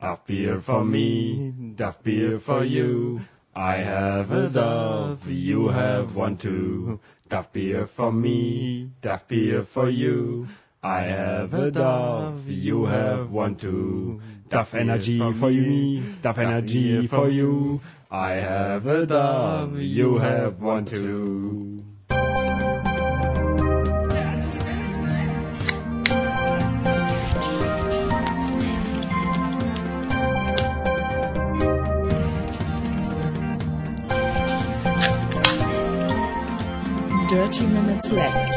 [0.00, 3.20] Duff beer for me, Duff beer for you.
[3.54, 7.00] I have a dove, you have one too.
[7.30, 10.48] Duff beer for me, Duff beer for you.
[10.82, 14.20] I have a dove, you have one too.
[14.50, 17.80] Duff energy for you, Duff energy for you.
[18.10, 21.82] I have a dove, you have one too.
[37.30, 38.52] Dirty Minutes Left.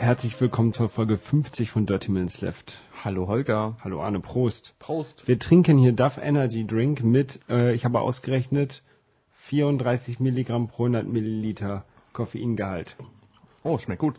[0.00, 2.78] Herzlich willkommen zur Folge 50 von Dirty Minutes Left.
[3.02, 3.76] Hallo Holger.
[3.82, 4.74] Hallo Arne, Prost.
[4.78, 5.26] Prost.
[5.28, 8.82] Wir trinken hier Duff Energy Drink mit, äh, ich habe ausgerechnet,
[9.38, 12.96] 34 Milligramm pro 100 Milliliter Koffeingehalt.
[13.62, 14.16] Oh, schmeckt gut.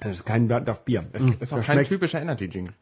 [0.00, 1.06] Das ist kein Duff Bier.
[1.12, 2.72] Es Mm, ist auch kein schmeckt, typischer Energy Drink.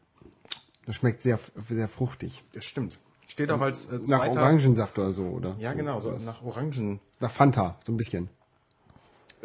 [0.85, 1.39] das schmeckt sehr,
[1.69, 2.43] sehr fruchtig.
[2.53, 2.99] Das stimmt.
[3.27, 5.55] Steht auch als äh, Nach Orangensaft oder so, oder?
[5.59, 6.99] Ja, genau, so nach Orangen.
[7.21, 8.29] Nach Fanta, so ein bisschen.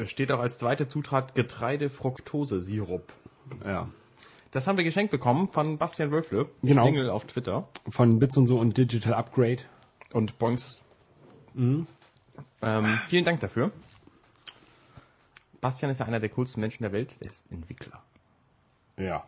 [0.04, 3.12] Steht auch als zweite Zutat Getreide-Fructose-Sirup.
[3.64, 3.88] Ja.
[4.50, 6.48] Das haben wir geschenkt bekommen von Bastian Wölfle.
[6.62, 6.82] Genau.
[6.82, 7.68] Schlingel auf Twitter.
[7.88, 9.62] Von Bits und so und Digital Upgrade.
[10.12, 10.82] Und Boinks.
[11.54, 11.86] Mhm.
[12.62, 13.72] Ähm, vielen Dank dafür.
[15.60, 17.20] Bastian ist ja einer der coolsten Menschen der Welt.
[17.20, 18.02] Der ist Entwickler.
[18.96, 19.24] Ja.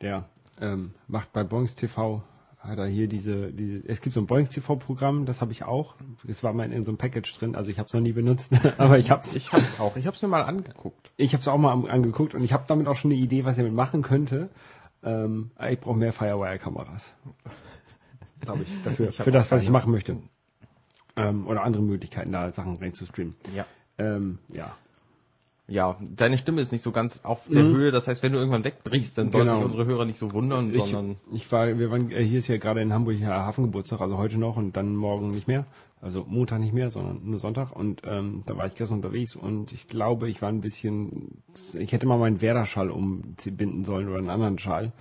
[0.00, 0.24] Der
[0.60, 2.22] ähm, macht bei Boings TV,
[2.64, 5.64] hat er hier diese, diese es gibt so ein Boings TV Programm, das habe ich
[5.64, 5.94] auch.
[6.24, 8.50] Das war mal in so einem Package drin, also ich habe es noch nie benutzt,
[8.78, 9.96] aber ich habe es Ich hab's auch.
[9.96, 11.12] Ich hab's mir mal angeguckt.
[11.16, 13.52] ich habe es auch mal angeguckt und ich habe damit auch schon eine Idee, was
[13.52, 14.48] ich damit machen könnte.
[15.02, 17.12] Ähm, ich brauche mehr Firewire-Kameras.
[18.40, 18.82] Glaube ich.
[18.82, 20.16] Dafür, Ich für das, was ich machen möchte.
[21.16, 23.36] Ähm, oder andere Möglichkeiten, da Sachen rein zu streamen.
[23.54, 23.66] Ja.
[23.98, 24.74] Ähm, ja.
[25.66, 27.72] Ja, deine Stimme ist nicht so ganz auf der Mhm.
[27.72, 27.90] Höhe.
[27.90, 29.56] Das heißt, wenn du irgendwann wegbrichst, dann sollen Genau.
[29.56, 32.48] sich unsere Hörer nicht so wundern, Ich, sondern ich war, wir waren, äh, hier ist
[32.48, 35.64] ja gerade in Hamburg ja Hafengeburtstag, also heute noch und dann morgen nicht mehr.
[36.02, 37.72] Also Montag nicht mehr, sondern nur Sonntag.
[37.74, 41.42] Und ähm, da war ich gestern unterwegs und ich glaube, ich war ein bisschen,
[41.78, 44.92] ich hätte mal meinen Werder-Schal umbinden sollen oder einen anderen Schal.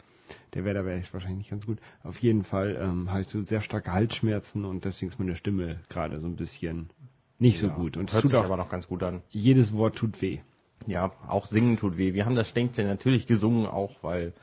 [0.53, 1.79] Der Werder wäre wahrscheinlich nicht ganz gut.
[2.03, 5.81] Auf jeden Fall ähm, habe ich so sehr starke Halsschmerzen und deswegen ist meine Stimme
[5.89, 6.89] gerade so ein bisschen
[7.37, 7.97] nicht so Ja, gut.
[7.97, 9.21] Und es tut auch, aber noch ganz gut an.
[9.29, 10.39] jedes Wort tut weh.
[10.87, 12.13] Ja, auch singen tut weh.
[12.13, 14.33] Wir haben das Stänkchen natürlich gesungen, auch weil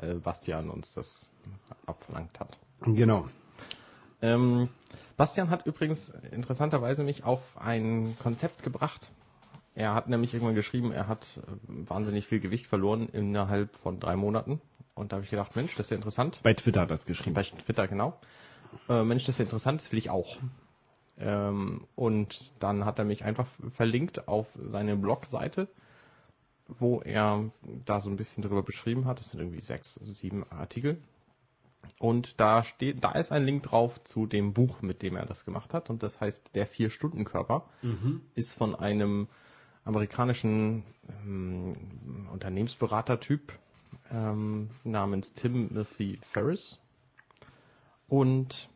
[0.00, 1.30] äh, Bastian uns das
[1.86, 2.58] abverlangt hat.
[2.82, 3.28] Genau.
[4.22, 4.68] Ähm,
[5.16, 9.10] Bastian hat übrigens interessanterweise mich auf ein Konzept gebracht.
[9.74, 14.16] Er hat nämlich irgendwann geschrieben, er hat äh, wahnsinnig viel Gewicht verloren innerhalb von drei
[14.16, 14.60] Monaten.
[14.94, 16.40] Und da habe ich gedacht, Mensch, das ist ja interessant.
[16.42, 17.34] Bei Twitter hat er es geschrieben.
[17.34, 18.18] Bei Twitter, genau.
[18.88, 20.36] Äh, Mensch, das ist ja interessant, das will ich auch.
[21.20, 25.68] Ähm, und dann hat er mich einfach verlinkt auf seine Blogseite,
[26.66, 27.50] wo er
[27.84, 29.20] da so ein bisschen drüber beschrieben hat.
[29.20, 30.98] Das sind irgendwie sechs, sieben Artikel.
[31.98, 35.44] Und da steht, da ist ein Link drauf zu dem Buch, mit dem er das
[35.44, 35.90] gemacht hat.
[35.90, 37.66] Und das heißt Der Vier-Stunden-Körper.
[38.34, 39.28] Ist von einem
[39.84, 40.84] amerikanischen
[41.24, 41.74] ähm,
[42.32, 43.52] Unternehmensberater-Typ
[44.12, 46.78] ähm, namens Timothy Ferris.
[48.08, 48.68] Und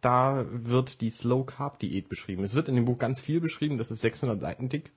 [0.00, 2.44] da wird die Slow Carb Diät beschrieben.
[2.44, 4.92] Es wird in dem Buch ganz viel beschrieben, das ist 600 Seiten dick.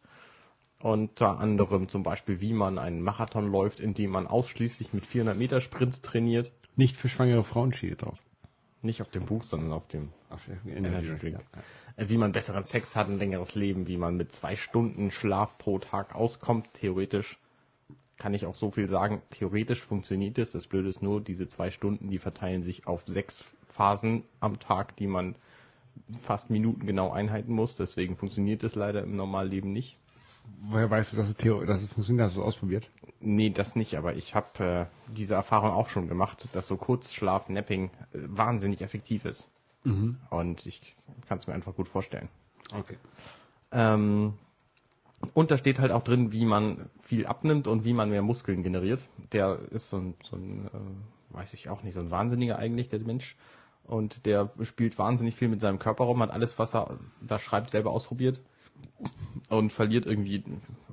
[0.79, 5.61] Unter anderem zum Beispiel, wie man einen Marathon läuft, indem man ausschließlich mit 400 Meter
[5.61, 6.51] Sprints trainiert.
[6.75, 8.19] Nicht für schwangere Frauen steht drauf.
[8.81, 11.39] Nicht auf dem Buch, sondern auf dem Auf Energy Drink.
[11.95, 15.57] Äh, Wie man besseren Sex hat, ein längeres Leben, wie man mit zwei Stunden Schlaf
[15.57, 17.39] pro Tag auskommt, theoretisch.
[18.17, 20.51] Kann ich auch so viel sagen, theoretisch funktioniert es.
[20.51, 23.45] Das Blöde ist nur, diese zwei Stunden, die verteilen sich auf sechs
[23.75, 25.35] Phasen am Tag, die man
[26.19, 27.75] fast minutengenau einhalten muss.
[27.75, 29.97] Deswegen funktioniert es leider im Normalleben nicht.
[30.61, 32.25] Woher weißt du, dass es, Theo dass es funktioniert?
[32.25, 32.89] Hast du es ausprobiert?
[33.22, 37.47] Nee, das nicht, aber ich habe äh, diese Erfahrung auch schon gemacht, dass so Kurzschlaf,
[37.47, 39.50] Napping äh, wahnsinnig effektiv ist.
[40.29, 40.95] Und ich
[41.28, 42.29] kann es mir einfach gut vorstellen.
[42.73, 42.97] Okay.
[43.72, 44.33] Ähm,
[45.33, 48.63] und da steht halt auch drin, wie man viel abnimmt und wie man mehr Muskeln
[48.63, 49.03] generiert.
[49.31, 52.89] Der ist so ein, so ein äh, weiß ich auch nicht, so ein Wahnsinniger eigentlich,
[52.89, 53.36] der Mensch.
[53.85, 57.71] Und der spielt wahnsinnig viel mit seinem Körper rum, hat alles, was er da schreibt,
[57.71, 58.41] selber ausprobiert.
[59.50, 60.44] Und verliert irgendwie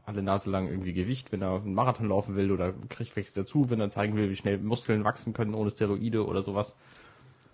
[0.05, 3.71] alle Nase lang irgendwie Gewicht, wenn er einen Marathon laufen will oder kriegt welches dazu,
[3.71, 6.77] wenn er zeigen will, wie schnell Muskeln wachsen können ohne Steroide oder sowas.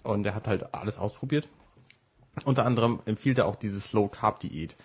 [0.03, 1.49] Und er hat halt alles ausprobiert.
[2.45, 4.77] Unter anderem empfiehlt er auch diese Slow Carb Diät.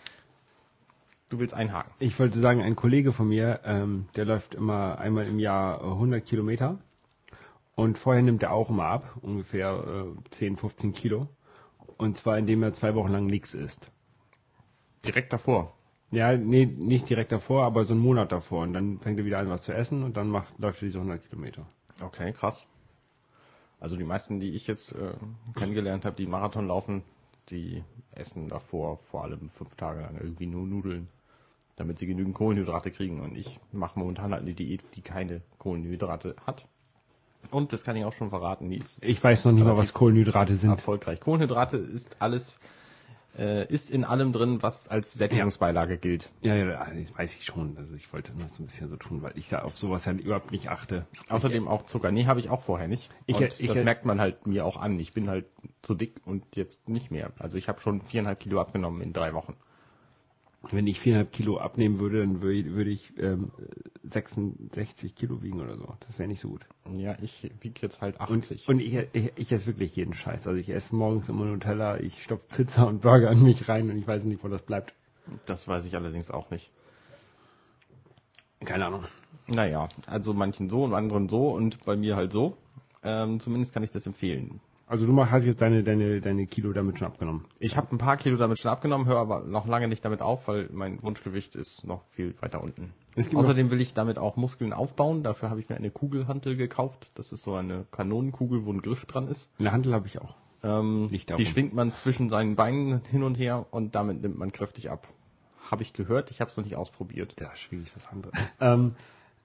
[1.30, 1.94] Du willst einhaken.
[2.00, 5.86] Ich wollte sagen, ein Kollege von mir, ähm, der läuft immer einmal im Jahr äh,
[5.86, 6.78] 100 Kilometer.
[7.76, 11.28] Und vorher nimmt er auch immer ab, ungefähr äh, 10, 15 Kilo.
[11.98, 13.92] Und zwar indem er zwei Wochen lang nichts isst.
[15.06, 15.74] Direkt davor.
[16.12, 18.64] Ja, nee, nicht direkt davor, aber so einen Monat davor.
[18.64, 21.00] Und dann fängt er wieder an, was zu essen und dann macht, läuft er diese
[21.00, 21.66] 100 Kilometer.
[22.02, 22.66] Okay, krass.
[23.80, 25.14] Also die meisten, die ich jetzt äh,
[25.56, 27.04] kennengelernt habe, die Marathon laufen,
[27.50, 31.08] die essen davor vor allem fünf Tage lang irgendwie nur Nudeln,
[31.78, 33.22] damit sie genügend Kohlenhydrate kriegen.
[33.22, 36.68] Und ich mache momentan halt eine Diät, die keine Kohlenhydrate hat.
[37.50, 39.94] Und das kann ich auch schon verraten, die ist Ich weiß noch nicht mal, was
[39.94, 40.70] Kohlenhydrate sind.
[40.70, 41.20] erfolgreich.
[41.20, 42.60] Kohlenhydrate ist alles,
[43.38, 46.30] äh, ist in allem drin, was als Sättigungsbeilage gilt.
[46.42, 47.76] Ja, ja, das weiß ich schon.
[47.78, 50.12] Also ich wollte nur so ein bisschen so tun, weil ich ja auf sowas ja
[50.14, 51.06] überhaupt nicht achte.
[51.30, 52.12] Außerdem auch Zucker.
[52.12, 53.10] Nee, habe ich auch vorher nicht.
[53.26, 55.00] Ich- und ich- das merkt man halt mir auch an.
[55.00, 55.46] Ich bin halt
[55.82, 57.32] zu dick und jetzt nicht mehr.
[57.40, 59.56] Also ich habe schon viereinhalb Kilo abgenommen in drei Wochen.
[60.70, 63.52] Wenn ich viereinhalb Kilo abnehmen würde, dann würde, würde ich ähm,
[64.04, 65.96] 66 Kilo wiegen oder so.
[66.02, 66.66] Das wäre nicht so gut.
[66.98, 68.68] Ja, ich wiege jetzt halt Und, 80.
[68.68, 70.46] und ich, ich, ich esse wirklich jeden Scheiß.
[70.48, 73.98] Also ich esse morgens immer Nutella, ich stopfe Pizza und Burger an mich rein und
[73.98, 74.94] ich weiß nicht, wo das bleibt.
[75.48, 76.70] das weiß ich allerdings auch nicht.
[78.64, 79.06] Keine Ahnung.
[79.48, 82.56] Naja, also manchen so und anderen so und bei mir halt so.
[83.04, 84.62] Ähm, zumindest kann ich das empfehlen.
[84.92, 87.46] Also du hast jetzt deine, deine, deine Kilo damit schon abgenommen.
[87.60, 90.50] Ich habe ein paar Kilo damit schon abgenommen, höre aber noch lange nicht damit auf,
[90.50, 92.92] weil mein Wunschgewicht ist noch viel weiter unten.
[93.34, 95.24] Außerdem will ich damit auch Muskeln aufbauen.
[95.24, 97.10] Dafür habe ich mir eine Kugelhantel gekauft.
[97.16, 99.50] Das ist so eine Kanonenkugel, wo ein Griff dran ist.
[99.60, 100.36] Eine Handel habe ich auch.
[100.62, 104.92] Ähm, die schwingt man zwischen seinen Beinen hin und her und damit nimmt man kräftig
[104.92, 105.08] ab.
[105.70, 107.36] Habe ich gehört, ich habe es noch nicht ausprobiert.
[107.38, 108.38] Da schwinge ich was anderes.
[108.60, 108.96] ähm,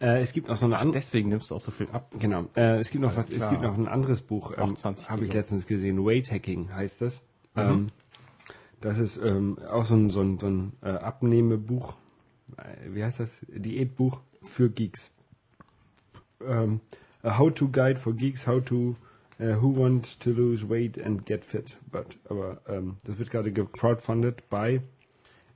[0.01, 0.95] äh, es gibt noch so eine andere.
[1.01, 2.11] Deswegen nimmst du auch so viel ab.
[2.19, 2.47] Genau.
[2.57, 3.31] Äh, es gibt noch Alles was.
[3.31, 3.51] Es klar.
[3.51, 4.53] gibt noch ein anderes Buch.
[4.57, 6.05] Ähm, 20 habe ich letztens gesehen.
[6.05, 7.23] Weight Hacking heißt das.
[7.55, 7.63] Mhm.
[7.63, 7.87] Ähm,
[8.81, 11.95] das ist ähm, auch so ein so ein, so ein äh, Abnehmebuch.
[12.57, 13.39] Äh, Wie heißt das?
[13.49, 15.11] Diätbuch für Geeks.
[16.47, 16.81] Ähm,
[17.23, 18.47] a How-to Guide for Geeks.
[18.47, 18.97] How to
[19.39, 21.77] äh, Who want to lose weight and get fit.
[21.91, 24.83] But, aber ähm, das wird gerade gecrowdfunded bei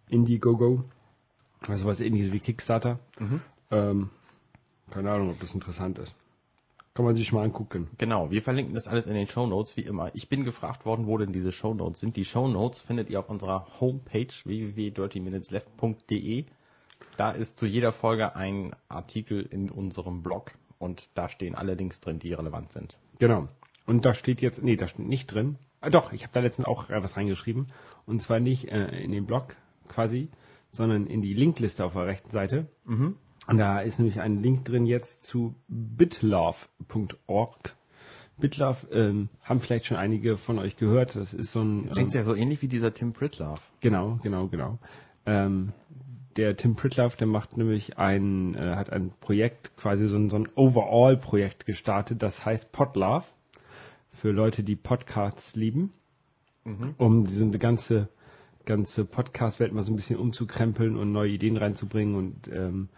[0.09, 0.85] Indiegogo.
[1.69, 2.99] Also was ähnliches wie Kickstarter.
[3.19, 3.41] Mhm.
[3.71, 4.11] Ähm,
[4.91, 6.15] keine Ahnung, ob das interessant ist.
[6.95, 7.89] Kann man sich mal angucken.
[7.99, 10.11] Genau, wir verlinken das alles in den Show Notes wie immer.
[10.15, 12.17] Ich bin gefragt worden, wo denn diese Show Notes sind.
[12.17, 16.47] Die Show Notes findet ihr auf unserer Homepage www.dirtyminutesleft.de.
[17.17, 22.01] Da ist zu jeder Folge ein Artikel in unserem Blog und da stehen alle Links
[22.01, 22.99] drin, die relevant sind.
[23.19, 23.49] Genau.
[23.87, 25.59] Und da steht jetzt, nee, da steht nicht drin.
[25.81, 27.69] Ah, doch, ich habe da letztens auch äh, was reingeschrieben.
[28.07, 29.55] Und zwar nicht äh, in den Blog
[29.89, 30.29] quasi,
[30.73, 32.67] sondern in die Linkliste auf der rechten Seite.
[32.85, 33.17] Mhm.
[33.47, 36.57] Und da ist nämlich ein Link drin jetzt zu bitlove.org.
[38.39, 41.17] Bitlove ähm, haben vielleicht schon einige von euch gehört.
[41.17, 43.61] Das ist so ein Klingt ja so ähnlich wie dieser Tim Pritlove.
[43.81, 44.79] Genau, genau, genau.
[45.27, 45.73] Ähm,
[46.37, 50.37] der Tim Pritlove, der macht nämlich ein, äh, hat ein Projekt, quasi so ein, so
[50.37, 53.25] ein Overall-Projekt gestartet, das heißt Podlove,
[54.13, 55.93] für Leute, die Podcasts lieben,
[56.99, 58.09] um diese ganze,
[58.65, 62.89] ganze Podcast-Welt mal so ein bisschen umzukrempeln und neue Ideen reinzubringen und ähm,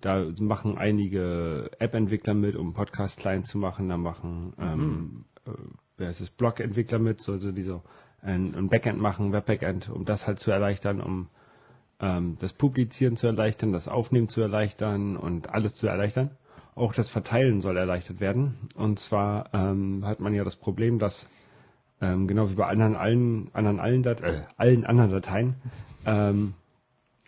[0.00, 3.88] da machen einige App-Entwickler mit, um Podcast klein zu machen.
[3.88, 5.50] Da machen ähm, äh,
[5.96, 7.82] wer ist es, Blog-Entwickler mit, so, so die so
[8.22, 11.28] ein, ein Backend machen, Web-Backend, um das halt zu erleichtern, um
[12.00, 16.30] ähm, das Publizieren zu erleichtern, das Aufnehmen zu erleichtern und alles zu erleichtern.
[16.74, 18.68] Auch das Verteilen soll erleichtert werden.
[18.74, 21.28] Und zwar ähm, hat man ja das Problem, dass
[22.02, 25.54] ähm, genau wie bei anderen allen anderen allen, Dat äh, allen anderen Dateien
[26.04, 26.52] ähm,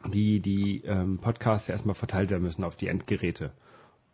[0.06, 3.53] die die ähm, Podcasts ja erstmal verteilt werden müssen auf die Endgeräte.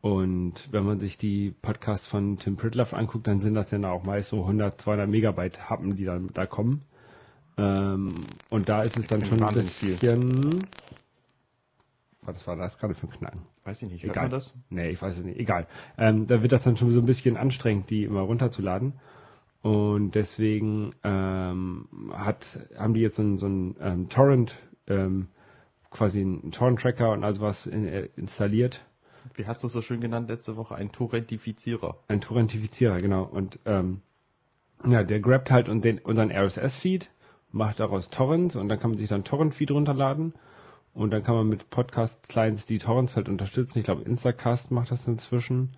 [0.00, 4.04] Und wenn man sich die Podcasts von Tim Pritlove anguckt, dann sind das ja auch
[4.04, 6.82] meist so 100, 200 Megabyte Happen, die dann da kommen.
[7.56, 8.14] Ähm,
[8.50, 10.66] und da ist es dann schon ein bisschen.
[12.22, 13.42] Was war das gerade für ein Knacken?
[13.64, 14.24] Weiß ich nicht, hört Egal.
[14.24, 14.54] man das?
[14.70, 15.38] Nee, ich weiß es nicht.
[15.38, 15.66] Egal.
[15.96, 18.94] Ähm, da wird das dann schon so ein bisschen anstrengend, die immer runterzuladen.
[19.62, 24.54] Und deswegen ähm, hat, haben die jetzt so einen, so einen ähm, Torrent,
[24.86, 25.28] ähm,
[25.94, 28.84] quasi einen Torrent-Tracker und also was in, äh, installiert.
[29.34, 30.74] Wie hast du es so schön genannt letzte Woche?
[30.74, 31.96] Ein Torrentifizierer.
[32.08, 33.22] Ein Torrentifizierer, genau.
[33.22, 34.02] Und ähm,
[34.86, 37.10] ja, der grabt halt und den, unseren RSS-Feed,
[37.50, 40.34] macht daraus Torrents und dann kann man sich dann Torrent-Feed runterladen.
[40.92, 43.78] Und dann kann man mit Podcast-Clients die Torrents halt unterstützen.
[43.78, 45.76] Ich glaube, Instacast macht das inzwischen.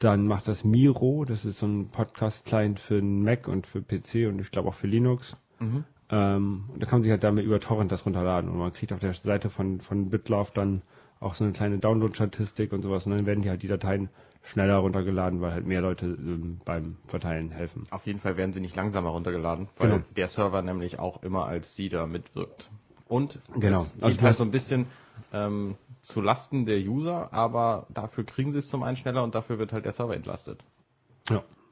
[0.00, 4.40] Dann macht das Miro, das ist so ein Podcast-Client für Mac und für PC und
[4.40, 5.36] ich glaube auch für Linux.
[5.58, 5.84] Mhm.
[6.10, 8.92] Ähm, und da kann man sich halt damit über Torrent das runterladen und man kriegt
[8.92, 10.82] auf der Seite von, von BitLove dann
[11.20, 14.08] auch so eine kleine Download-Statistik und sowas und dann werden die halt die Dateien
[14.42, 17.84] schneller runtergeladen, weil halt mehr Leute ähm, beim Verteilen helfen.
[17.90, 20.02] Auf jeden Fall werden sie nicht langsamer runtergeladen, weil Genau.
[20.16, 22.70] der Server nämlich auch immer als Seeder mitwirkt.
[23.06, 23.82] Und Genau.
[23.82, 24.86] es geht Also du halt so ein bisschen
[25.32, 29.58] ähm, zu Lasten der User, aber dafür kriegen sie es zum einen schneller und dafür
[29.58, 30.60] wird halt der Server entlastet.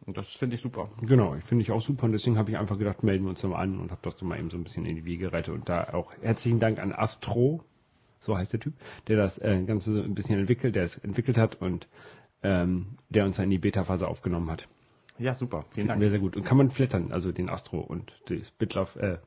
[0.09, 0.89] Und das finde ich super.
[1.03, 3.43] Genau, ich finde ich auch super und deswegen habe ich einfach gedacht, melden wir uns
[3.43, 5.53] mal an und habe das dann mal eben so ein bisschen in die Wege gerettet
[5.53, 7.63] und da auch herzlichen Dank an Astro,
[8.19, 8.73] so heißt der Typ,
[9.07, 11.89] der das äh, Ganze so ein bisschen entwickelt, der es entwickelt hat und
[12.43, 14.67] ähm, der uns dann in die Beta-Phase aufgenommen hat.
[15.19, 15.67] Ja, super.
[15.73, 16.01] Vielen Finden Dank.
[16.01, 16.39] wir sehr gut.
[16.39, 19.19] Und kann man flattern, also den Astro und das Bitlauf, äh,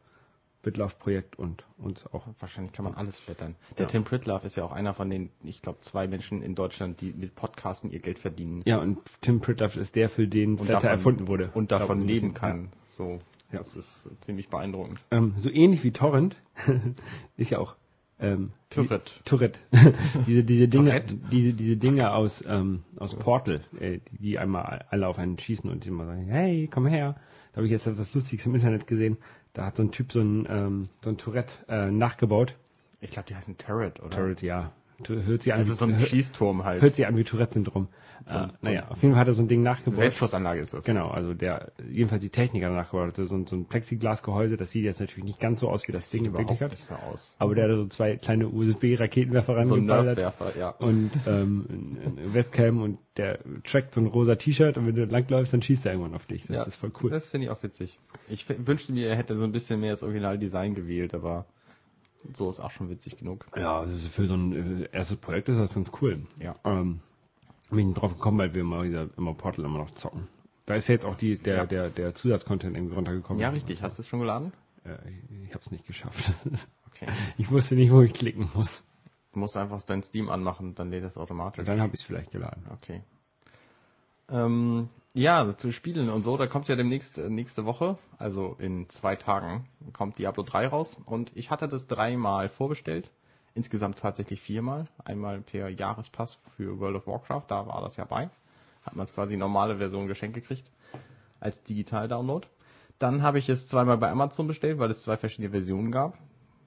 [0.62, 2.27] Bitlauf-Projekt und, und auch.
[2.39, 3.56] Wahrscheinlich kann man alles flattern.
[3.77, 3.89] Der Ja.
[3.89, 7.13] Tim Pritlove ist ja auch einer von den, ich glaube, zwei Menschen in Deutschland, die
[7.13, 10.89] mit Podcasten ihr Geld verdienen Ja, und Tim Pritloff ist der, für den Und Flatter
[10.89, 11.51] davon- erfunden wurde.
[11.53, 12.70] und davon glaub, leben kann.
[12.89, 13.20] So,
[13.51, 13.60] Ja.
[13.60, 15.00] das ist ziemlich beeindruckend.
[15.12, 15.18] Ja.
[15.18, 16.36] Ähm, so ähnlich wie Torrent
[17.38, 17.75] ist ja auch
[18.20, 19.12] ähm, Tourette.
[19.25, 19.60] Tourette.
[20.27, 21.15] diese diese Dinge, Tourette?
[21.32, 25.68] diese diese Dinge aus ähm, aus Portal, äh, die, die einmal alle auf einen schießen
[25.70, 27.15] und die immer sagen, hey, komm her.
[27.51, 29.18] Da habe ich jetzt etwas Lustiges im Internet gesehen.
[29.53, 32.55] Da hat so ein Typ so ein ähm, so ein Tourette äh, nachgebaut.
[33.00, 34.10] Ich glaube, die heißen Turret, oder?
[34.10, 34.72] Tourette, ja.
[35.10, 36.81] Hört sich an, Also wie- so ein Schießturm halt.
[36.81, 37.88] hört sich an wie Tourette-Syndrom.
[38.27, 39.98] So äh, naja, auf jeden Fall hat er so ein Ding nachgebaut.
[39.98, 40.84] Selbstschussanlage ist das.
[40.86, 44.70] Genau, also der, jedenfalls die Techniker danach gebaut hat, so ein, so ein Plexiglasgehäuse, das
[44.70, 46.72] sieht jetzt natürlich nicht ganz so aus, wie das Sieht Ding überhaupt wirklich hat.
[46.72, 47.36] nicht so aus.
[47.39, 50.70] Aber der hat so zwei kleine USB-Raketenwerfer So rangeballert Nerfwerfer, ja.
[50.70, 51.65] und ähm,
[52.17, 55.86] eine Webcam und der trackt so ein rosa T-Shirt und wenn du langläufst, dann schießt
[55.86, 56.46] er irgendwann auf dich.
[56.48, 57.10] Das ja, ist voll cool.
[57.10, 58.00] Das finde ich auch witzig.
[58.29, 61.46] Ich wünschte mir, er hätte so ein bisschen mehr das Originaldesign gewählt, aber
[62.34, 63.46] so ist auch schon witzig genug.
[63.56, 66.25] Ja, also für so ein äh, erstes Projekt ist das ganz cool.
[66.40, 66.56] Ja.
[66.63, 67.00] Ähm,
[67.70, 70.28] bin ich drauf gekommen, weil wir immer wieder immer Portal immer noch zocken.
[70.66, 71.66] Da ist ja jetzt auch die, der, Ja.
[71.66, 73.42] der, der Zusatzcontent irgendwie runtergekommen.
[73.42, 73.82] Ja, richtig.
[73.82, 74.54] Hast du es schon geladen?
[74.84, 76.32] Äh, ich ich habe es nicht geschafft.
[76.94, 77.08] Okay.
[77.38, 78.84] ich wusste nicht, wo ich klicken muss.
[79.32, 81.66] Du musst einfach dein Steam anmachen, dann lädt das automatisch.
[81.66, 82.66] Dann habe ich es vielleicht geladen.
[82.70, 83.01] Okay.
[84.28, 88.88] Ähm, ja, zu Spielen und so, da kommt ja demnächst äh, nächste Woche, also in
[88.89, 93.12] zwei Tagen, kommt Diablo 3 raus und ich hatte das dreimal vorbestellt.
[93.53, 94.88] Insgesamt tatsächlich viermal.
[95.03, 98.30] Einmal per Jahrespass für World of Warcraft, da war das ja bei.
[98.84, 100.72] Hat man es quasi normale Version geschenkt gekriegt.
[101.41, 102.48] Als Digital-Download.
[102.98, 106.18] Dann habe ich es zweimal bei Amazon bestellt, weil es zwei verschiedene Versionen gab.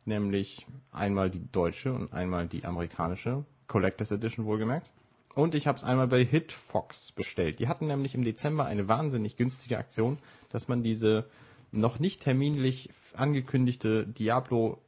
[0.05, 3.45] Nämlich einmal die deutsche und einmal die amerikanische.
[3.67, 4.91] Collectors Edition wohlgemerkt.
[5.35, 7.59] Und ich habe es einmal bei Hitfox bestellt.
[7.59, 10.19] Die hatten nämlich im Dezember eine wahnsinnig günstige Aktion,
[10.51, 11.27] dass man diese
[11.73, 14.79] noch nicht terminlich angekündigte Diablo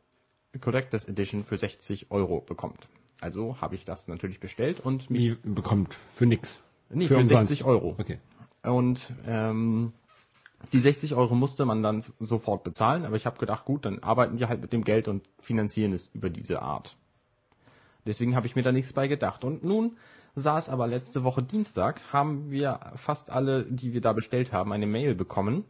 [0.61, 2.89] Collectors Edition für 60 Euro bekommt.
[3.21, 6.61] Also habe ich das natürlich bestellt und mich Wie bekommt für nix.
[6.91, 7.49] nee, für für, umsonst.
[7.49, 7.97] 60 Euro.
[7.99, 8.19] Okay.
[8.63, 9.93] Und ähm,
[10.73, 14.37] die 60 Euro musste man dann sofort bezahlen, aber ich habe gedacht, gut, dann arbeiten
[14.37, 16.97] die halt mit dem Geld und finanzieren es über diese Art.
[18.07, 19.45] Deswegen habe ich mir da nichts bei gedacht.
[19.45, 19.97] Und nun
[20.37, 24.87] es aber letzte Woche Dienstag, haben wir fast alle, die wir da bestellt haben, eine
[24.87, 25.65] Mail bekommen,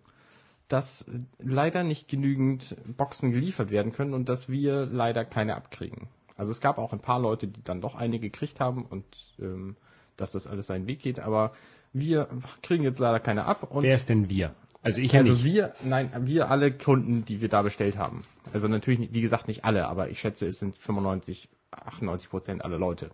[0.69, 1.07] dass
[1.39, 6.09] leider nicht genügend Boxen geliefert werden können und dass wir leider keine abkriegen.
[6.37, 9.05] Also es gab auch ein paar Leute, die dann doch eine gekriegt haben und
[9.41, 9.77] ähm,
[10.17, 11.53] dass das alles seinen Weg geht, aber
[11.93, 12.29] wir
[12.63, 14.55] kriegen jetzt leider keine ab und Wer ist denn wir?
[14.83, 15.45] Also ich ja also nicht.
[15.45, 18.23] wir, nein, wir alle Kunden, die wir da bestellt haben.
[18.53, 22.79] Also natürlich, wie gesagt, nicht alle, aber ich schätze, es sind 95, 98 Prozent aller
[22.79, 23.11] Leute.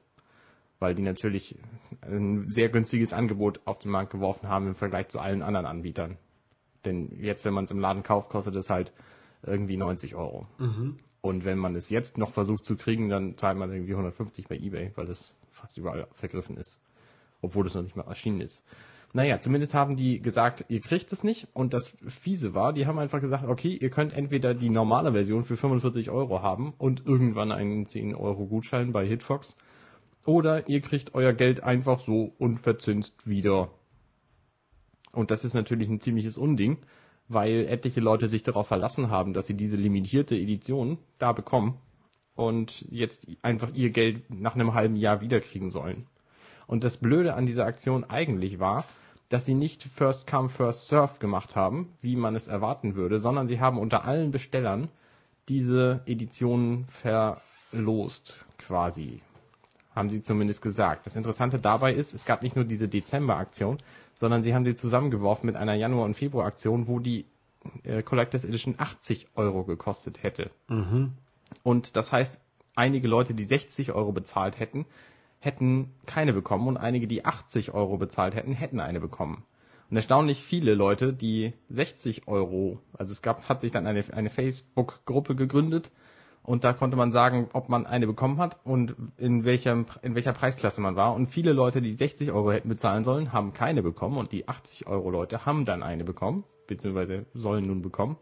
[0.83, 1.57] Weil die natürlich
[2.01, 6.19] ein sehr günstiges Angebot auf den Markt geworfen haben im Vergleich zu allen anderen Anbietern.
[6.85, 8.93] Denn jetzt, wenn man es im Laden kauft, kostet es halt
[9.45, 10.49] irgendwie 90 Euro.
[11.21, 14.57] Und wenn man es jetzt noch versucht zu kriegen, dann zahlt man irgendwie 150 bei
[14.57, 16.81] eBay, weil es fast überall vergriffen ist.
[17.43, 18.67] Obwohl es noch nicht mal erschienen ist.
[19.13, 21.47] Naja, zumindest haben die gesagt, ihr kriegt es nicht.
[21.53, 25.45] Und das Fiese war, die haben einfach gesagt, okay, ihr könnt entweder die normale Version
[25.45, 29.57] für 45 Euro haben und irgendwann einen 10 Euro Gutschein bei Hitfox.
[30.25, 33.71] Oder ihr kriegt euer Geld einfach so unverzinst wieder.
[35.13, 36.79] Und das ist natürlich ein ziemliches Unding,
[37.29, 41.79] weil etliche Leute sich darauf verlassen haben, dass sie diese limitierte Edition da bekommen
[42.35, 46.07] und jetzt einfach ihr Geld nach einem halben Jahr wiederkriegen sollen.
[46.67, 48.85] Und das Blöde an dieser Aktion eigentlich war,
[49.29, 53.47] dass sie nicht First Come, First Serve gemacht haben, wie man es erwarten würde, sondern
[53.47, 54.89] sie haben unter allen Bestellern
[55.49, 59.21] diese Editionen verlost, quasi.
[59.95, 61.07] Haben sie zumindest gesagt.
[61.07, 63.79] Das Interessante dabei ist, es gab nicht nur diese Dezember-Aktion,
[64.15, 67.27] sondern sie haben sie zusammengeworfen mit einer Januar- und Februar-Aktion, wo die
[67.85, 70.51] äh, Collectors Edition 80 Euro gekostet hätte.
[71.63, 72.41] Und das heißt,
[72.75, 74.87] einige Leute, die 60 Euro bezahlt hätten,
[75.41, 79.45] hätten keine bekommen und einige, die 80 Euro bezahlt hätten, hätten eine bekommen.
[79.91, 84.31] Und erstaunlich viele Leute, die 60 Euro, also es gab, hat sich dann eine, eine
[84.31, 85.91] Facebook-Gruppe gegründet
[86.45, 90.33] und da konnte man sagen, ob man eine bekommen hat und in welchem, in welcher
[90.33, 91.15] Preisklasse man war.
[91.15, 94.89] Und viele Leute, die 60 Euro hätten bezahlen sollen, haben keine bekommen und die 80
[94.89, 98.17] Euro Leute haben dann eine bekommen, beziehungsweise sollen nun bekommen.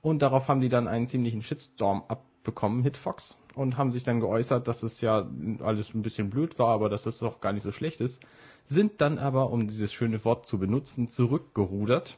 [0.00, 4.66] Und darauf haben die dann einen ziemlichen Shitstorm abbekommen, Hitfox, und haben sich dann geäußert,
[4.66, 5.26] dass es ja
[5.60, 8.24] alles ein bisschen blöd war, aber dass es doch gar nicht so schlecht ist.
[8.64, 12.16] Sind dann aber, um dieses schöne Wort zu benutzen, zurückgerudert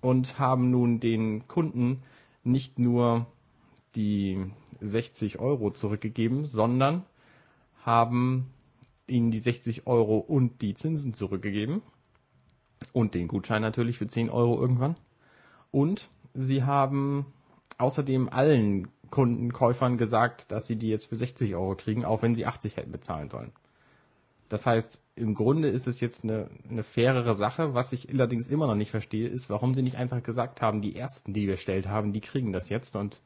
[0.00, 2.02] und haben nun den Kunden
[2.44, 3.26] nicht nur
[3.96, 4.38] die
[4.80, 7.04] 60 Euro zurückgegeben, sondern
[7.84, 8.52] haben
[9.06, 11.82] ihnen die 60 Euro und die Zinsen zurückgegeben
[12.92, 14.96] Und den Gutschein natürlich für 10 Euro irgendwann.
[15.70, 17.26] Und sie haben
[17.78, 22.46] außerdem allen Kundenkäufern gesagt, dass sie die jetzt für 60 Euro kriegen, auch wenn sie
[22.46, 23.52] 80 hätten bezahlen sollen.
[24.48, 27.74] Das heißt, im Grunde ist es jetzt eine, eine fairere Sache.
[27.74, 30.96] Was ich allerdings immer noch nicht verstehe, ist, warum sie nicht einfach gesagt haben, die
[30.96, 33.20] ersten, die wir bestellt haben, die kriegen das jetzt und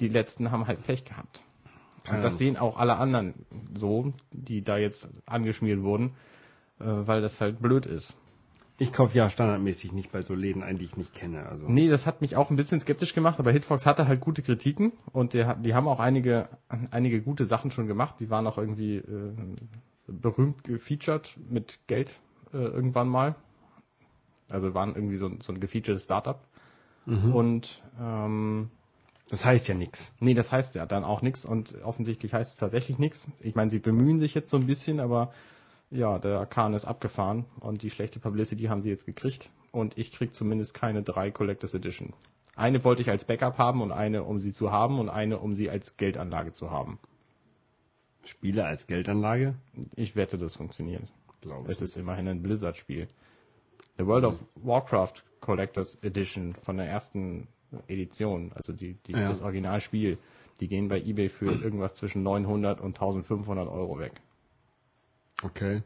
[0.00, 1.44] die letzten haben halt Pech gehabt.
[2.10, 3.34] Und das sehen auch alle anderen
[3.74, 6.14] so, die da jetzt angeschmiert wurden,
[6.80, 8.16] äh, weil das halt blöd ist.
[8.80, 11.46] Ich kaufe ja standardmäßig nicht bei so Läden ein, die ich nicht kenne.
[11.46, 11.68] Also.
[11.68, 14.92] Nee, das hat mich auch ein bisschen skeptisch gemacht, aber Hitfox hatte halt gute Kritiken
[15.12, 16.48] und hat- die haben auch einige,
[16.92, 18.20] einige gute Sachen schon gemacht.
[18.20, 19.32] Die waren auch irgendwie äh,
[20.06, 22.14] berühmt gefeatured mit Geld
[22.54, 23.34] äh, irgendwann mal.
[24.48, 26.40] Also waren irgendwie so, ein- so ein gefeaturetes Startup.
[27.04, 27.34] Mhm.
[27.34, 28.70] Und ähm,
[29.30, 30.12] Das heißt ja nichts.
[30.20, 33.28] nee, das heißt ja dann auch nichts und offensichtlich heißt es tatsächlich nichts.
[33.40, 35.32] Ich meine, sie bemühen sich jetzt so ein bisschen, aber
[35.90, 40.12] ja, der Kahn ist abgefahren und die schlechte Publicity haben sie jetzt gekriegt und ich
[40.12, 42.14] krieg zumindest keine drei Collectors Edition.
[42.56, 45.54] Eine wollte ich als Backup haben und eine, um sie zu haben und eine, um
[45.54, 46.98] sie als Geldanlage zu haben.
[48.24, 49.54] Spiele als Geldanlage?
[49.94, 51.02] Ich wette, das funktioniert.
[51.40, 53.08] Glaube Es ist immerhin ein Blizzard-Spiel.
[53.96, 57.46] The World of Warcraft Collectors Edition von der ersten
[57.88, 59.28] Edition, also die, die, Ja.
[59.28, 60.18] das Originalspiel,
[60.60, 64.12] die gehen bei eBay für irgendwas zwischen 900 und 1500 Euro weg.
[65.42, 65.82] Okay.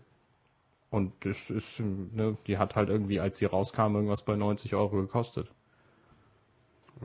[0.90, 5.00] Und das ist, ne, die hat halt irgendwie, als sie rauskam, irgendwas bei 90 Euro
[5.00, 5.50] gekostet.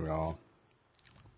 [0.05, 0.35] Ja.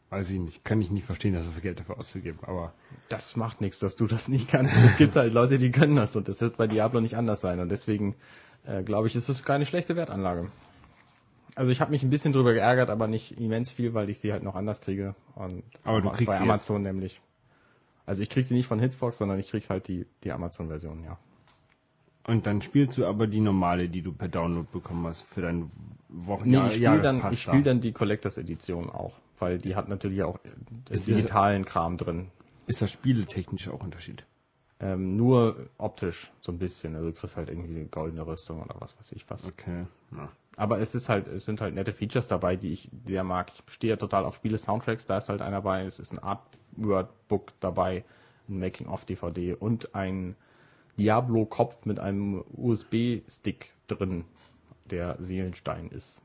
[0.09, 0.65] Weiß ich nicht.
[0.65, 2.39] Kann ich nicht verstehen, das so viel Geld dafür auszugeben.
[2.41, 2.73] Aber
[3.09, 4.75] Das macht nichts, dass du das nicht kannst.
[4.75, 7.59] Es gibt halt Leute, die können das und das wird bei Diablo nicht anders sein.
[7.59, 8.15] Und deswegen
[8.65, 10.51] äh, glaube ich, ist es keine schlechte Wertanlage.
[11.59, 14.31] Also ich habe mich ein bisschen drüber geärgert, aber nicht immens viel, weil ich sie
[14.31, 15.13] halt noch anders kriege.
[15.35, 17.19] Und Aber du kriegst bei sie Amazon nämlich.
[18.05, 21.17] Also ich krieg sie nicht von Hitfox, sondern ich krieg halt die, die Amazon-Version, ja.
[22.25, 25.69] Und dann spielst du aber die normale, die du per Download bekommen hast für dein
[26.07, 29.89] Wochen Nee, ich spiele dann, ich spiel dann die Collectors Edition auch, weil die hat
[29.89, 30.39] natürlich auch
[30.87, 32.31] digitalen Kram drin.
[32.67, 34.23] Ist das spieletechnisch auch Unterschied?
[34.81, 36.95] Ähm, nur optisch so ein bisschen.
[36.95, 39.45] Also du kriegst halt irgendwie eine goldene Rüstung oder was weiß ich was.
[39.45, 39.85] Okay.
[40.15, 40.29] Ja.
[40.55, 43.51] Aber es ist halt, es sind halt nette Features dabei, die ich sehr mag.
[43.53, 47.53] Ich stehe ja total auf Spiele-Soundtracks, da ist halt einer bei, es ist ein Artwork-Book
[47.61, 48.03] dabei,
[48.49, 50.35] ein Making-of-DVD und ein
[50.97, 54.25] Diablo-Kopf mit einem USB-Stick drin,
[54.91, 56.21] der Seelenstein ist.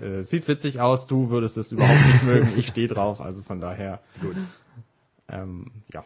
[0.00, 3.60] Äh, sieht witzig aus, du würdest es überhaupt nicht mögen, ich stehe drauf, also von
[3.60, 4.36] daher, Gut.
[5.28, 6.04] ähm, ja.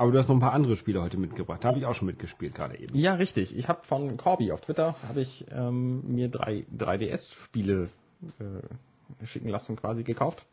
[0.00, 1.62] Aber du hast noch ein paar andere Spiele heute mitgebracht.
[1.62, 2.96] Da habe ich auch schon mitgespielt gerade eben.
[2.96, 3.54] Ja, richtig.
[3.54, 7.90] Ich habe von Corby auf Twitter habe ich ähm, mir drei 3DS-Spiele
[8.38, 10.46] äh, schicken lassen, quasi gekauft.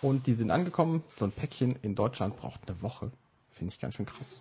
[0.00, 1.02] Und die sind angekommen.
[1.16, 3.10] So ein Päckchen in Deutschland braucht eine Woche.
[3.50, 4.40] Finde ich ganz schön krass.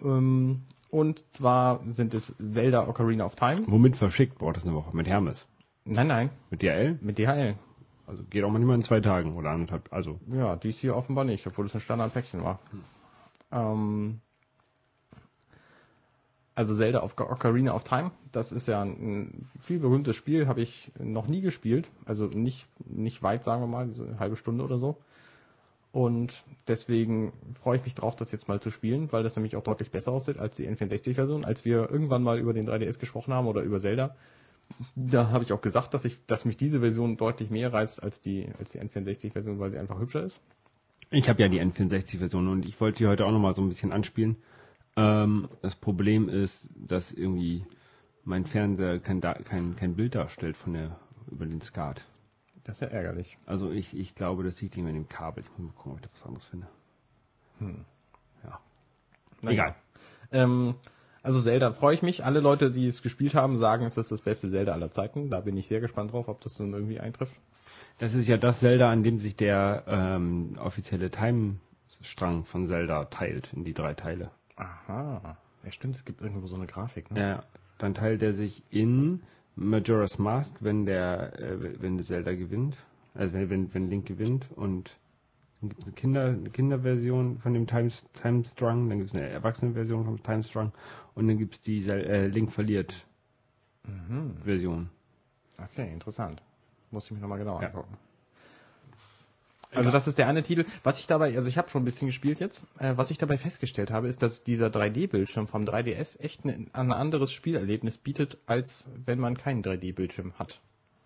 [0.00, 3.64] Ähm, und zwar sind es Zelda Ocarina of Time.
[3.66, 4.38] Womit verschickt?
[4.38, 4.96] Braucht das eine Woche?
[4.96, 5.44] Mit Hermes?
[5.84, 7.00] Nein, nein, Mit DHL?
[7.00, 7.56] mit DHL.
[8.12, 9.90] Also geht auch manchmal in zwei Tagen oder anderthalb.
[9.90, 12.58] Also Ja, dies hier offenbar nicht, obwohl es ein Standardpäckchen war.
[13.50, 14.20] Ähm,
[16.54, 20.92] also Zelda of Ocarina of Time, das ist ja ein viel berühmtes Spiel, habe ich
[20.98, 21.88] noch nie gespielt.
[22.04, 24.98] Also nicht, nicht weit, sagen wir mal, eine halbe Stunde oder so.
[25.90, 29.62] Und deswegen freue ich mich drauf, das jetzt mal zu spielen, weil das nämlich auch
[29.62, 31.46] deutlich besser aussieht als die N64-Version.
[31.46, 34.14] Als wir irgendwann mal über den 3DS gesprochen haben oder über Zelda,
[34.94, 38.20] da habe ich auch gesagt, dass ich, dass mich diese Version deutlich mehr reizt als
[38.20, 40.40] die, als die N64-Version, weil sie einfach hübscher ist.
[41.10, 43.68] ich habe ja die N64-Version und ich wollte die heute auch noch mal so ein
[43.68, 44.36] bisschen anspielen.
[44.96, 47.64] Ähm, das Problem ist, dass irgendwie
[48.24, 50.98] mein Fernseher kein, kein, kein Bild darstellt von der
[51.30, 52.04] über den Skat.
[52.64, 53.38] Das ist ja ärgerlich.
[53.46, 55.42] Also ich, ich glaube, das liegt irgendwie an dem Kabel.
[55.42, 56.68] Ich muss mal gucken, ob ich da was anderes finde.
[58.44, 58.60] Ja.
[59.50, 59.74] Egal.
[60.30, 60.74] Ähm,
[61.22, 62.24] also Zelda freue ich mich.
[62.24, 65.30] Alle Leute, die es gespielt haben, sagen, es ist das beste Zelda aller Zeiten.
[65.30, 67.34] Da bin ich sehr gespannt drauf, ob das nun irgendwie eintrifft.
[67.98, 73.52] Das ist ja das Zelda, an dem sich der ähm, offizielle Time-Strang von Zelda teilt
[73.52, 74.30] in die drei Teile.
[74.56, 75.36] Aha.
[75.64, 77.20] Ja, stimmt, es gibt irgendwo so eine Grafik, ne?
[77.20, 77.42] Ja,
[77.78, 79.22] dann teilt er sich in
[79.54, 82.76] Majora's Mask, wenn der, äh, wenn Zelda gewinnt,
[83.14, 85.51] also wenn, wenn, wenn Link gewinnt und dann gibt es eine,
[85.94, 90.42] Kinder, eine Kinderversion von dem Time, Time Strung, dann gibt es eine Erwachsenenversion vom Time
[90.42, 90.72] Strung
[91.14, 93.06] und dann gibt es die äh, Link verliert
[93.84, 94.36] Mhm.
[94.44, 94.90] Version.
[95.58, 96.40] Okay, interessant.
[96.92, 97.68] Muss ich mich nochmal genauer Ja.
[97.68, 97.96] angucken.
[99.74, 100.66] Also das ist der eine Titel.
[100.84, 102.64] Was ich dabei, also ich habe schon ein bisschen gespielt jetzt.
[102.78, 106.92] Äh, was ich dabei festgestellt habe, ist, dass dieser 3D-Bildschirm vom 3DS echt ein, ein
[106.92, 110.60] anderes Spielerlebnis bietet, als wenn man keinen 3D-Bildschirm hat.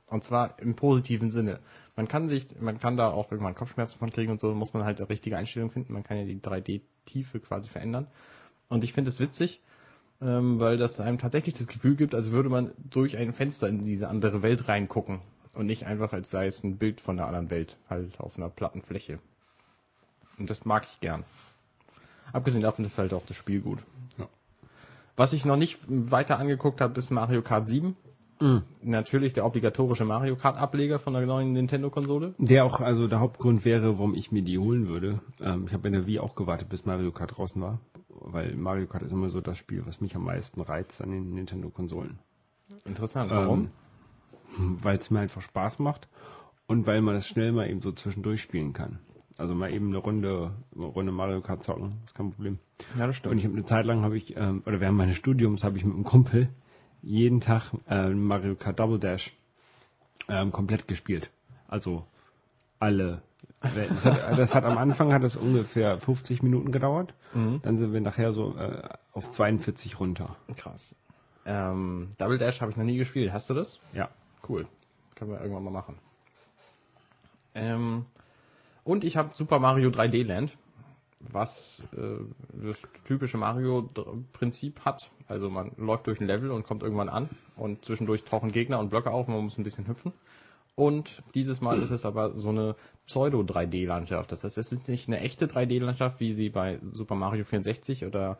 [0.08, 1.58] Und zwar im positiven Sinne.
[1.96, 4.84] Man kann sich, man kann da auch irgendwann Kopfschmerzen von kriegen und so, muss man
[4.84, 5.92] halt eine richtige Einstellung finden.
[5.92, 8.06] Man kann ja die 3D-Tiefe quasi verändern.
[8.68, 9.60] Und ich finde es witzig,
[10.20, 13.84] ähm, weil das einem tatsächlich das Gefühl gibt, als würde man durch ein Fenster in
[13.84, 15.20] diese andere Welt reingucken
[15.54, 18.48] und nicht einfach als sei es ein Bild von einer anderen Welt, halt auf einer
[18.48, 19.18] platten Fläche.
[20.38, 21.24] Und das mag ich gern.
[22.32, 23.78] Abgesehen davon ist halt auch das Spiel gut.
[24.18, 24.28] Ja.
[25.16, 27.96] Was ich noch nicht weiter angeguckt habe, ist Mario Kart 7.
[28.82, 32.34] Natürlich der obligatorische Mario Kart Ableger von der neuen Nintendo-Konsole.
[32.38, 35.20] Der auch, also der Hauptgrund wäre, warum ich mir die holen würde.
[35.40, 37.80] Ähm, ich habe in der Wii auch gewartet, bis Mario Kart draußen war.
[38.08, 41.34] Weil Mario Kart ist immer so das Spiel, was mich am meisten reizt an den
[41.34, 42.18] Nintendo-Konsolen.
[42.84, 43.30] Interessant.
[43.30, 43.70] Warum?
[44.56, 46.08] weil es mir einfach Spaß macht
[46.66, 48.98] und weil man das schnell mal eben so zwischendurch spielen kann.
[49.38, 52.58] Also mal eben eine Runde, eine Runde Mario Kart zocken, ist kein Problem.
[52.98, 55.62] Ja, das Und ich habe eine Zeit lang habe ich, ähm, oder während meines Studiums
[55.62, 56.48] habe ich mit einem Kumpel
[57.06, 59.32] jeden Tag äh, Mario Kart Double Dash
[60.28, 61.30] ähm, komplett gespielt.
[61.68, 62.04] Also
[62.80, 63.22] alle.
[63.60, 67.14] Das hat, das hat am Anfang hat es ungefähr 50 Minuten gedauert.
[67.32, 67.60] Mhm.
[67.62, 70.36] Dann sind wir nachher so äh, auf 42 runter.
[70.56, 70.94] Krass.
[71.46, 73.32] Ähm, Double Dash habe ich noch nie gespielt.
[73.32, 73.80] Hast du das?
[73.92, 74.10] Ja.
[74.48, 74.66] Cool.
[75.14, 75.98] Können wir irgendwann mal machen.
[77.54, 78.04] Ähm,
[78.84, 80.56] und ich habe Super Mario 3D Land,
[81.20, 85.10] was äh, das typische Mario-Prinzip hat.
[85.28, 88.90] Also man läuft durch ein Level und kommt irgendwann an und zwischendurch tauchen Gegner und
[88.90, 90.12] Blöcke auf und man muss ein bisschen hüpfen.
[90.74, 92.76] Und dieses Mal ist es aber so eine
[93.06, 94.30] Pseudo-3D-Landschaft.
[94.30, 98.36] Das heißt, es ist nicht eine echte 3D-Landschaft, wie sie bei Super Mario 64 oder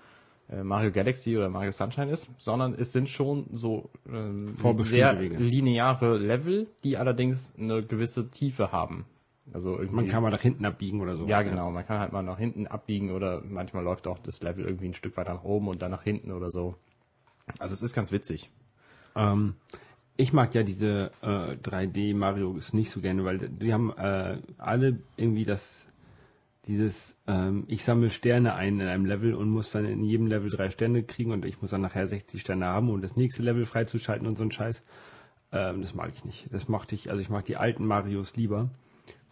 [0.50, 6.18] äh, Mario Galaxy oder Mario Sunshine ist, sondern es sind schon so ähm, sehr lineare
[6.18, 9.06] Level, die allerdings eine gewisse Tiefe haben.
[9.52, 11.26] Also irgendwie, Man kann mal nach hinten abbiegen oder so.
[11.26, 14.64] ja genau, man kann halt mal nach hinten abbiegen oder manchmal läuft auch das Level
[14.64, 16.74] irgendwie ein Stück weiter nach oben und dann nach hinten oder so.
[17.58, 18.50] Also es ist ganz witzig.
[19.14, 19.54] Ähm,
[20.16, 24.98] ich mag ja diese äh, 3D Marios nicht so gerne, weil die haben äh, alle
[25.16, 25.86] irgendwie das
[26.66, 30.50] dieses ähm, ich sammle Sterne ein in einem Level und muss dann in jedem Level
[30.50, 33.66] drei Sterne kriegen und ich muss dann nachher 60 Sterne haben, um das nächste Level
[33.66, 34.82] freizuschalten und so ein Scheiß.
[35.52, 36.48] Ähm, das mag ich nicht.
[36.52, 38.70] Das mochte ich, also ich mag die alten Marios lieber,